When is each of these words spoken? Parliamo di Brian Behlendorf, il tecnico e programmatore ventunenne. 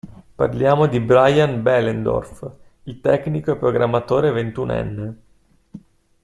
Parliamo 0.41 0.87
di 0.87 0.99
Brian 0.99 1.61
Behlendorf, 1.61 2.51
il 2.85 2.99
tecnico 3.01 3.51
e 3.51 3.57
programmatore 3.57 4.31
ventunenne. 4.31 5.21